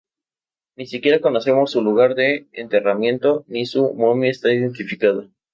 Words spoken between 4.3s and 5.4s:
está identificada.